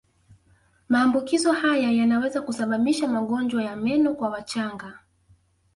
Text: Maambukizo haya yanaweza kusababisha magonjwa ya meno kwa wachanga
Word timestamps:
Maambukizo 0.89 1.51
haya 1.51 1.91
yanaweza 1.91 2.41
kusababisha 2.41 3.07
magonjwa 3.07 3.63
ya 3.63 3.75
meno 3.75 4.13
kwa 4.13 4.29
wachanga 4.29 4.99